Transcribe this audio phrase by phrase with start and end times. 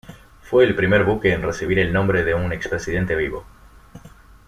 [0.41, 3.45] Fue el primer buque en recibir el nombre de un expresidente vivo.